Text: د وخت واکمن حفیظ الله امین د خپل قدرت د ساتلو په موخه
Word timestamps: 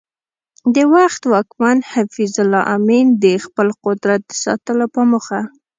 د 0.75 0.77
وخت 0.93 1.21
واکمن 1.33 1.77
حفیظ 1.93 2.33
الله 2.43 2.63
امین 2.75 3.07
د 3.23 3.25
خپل 3.45 3.67
قدرت 3.85 4.21
د 4.25 4.31
ساتلو 4.43 4.85
په 4.95 5.01
موخه 5.09 5.39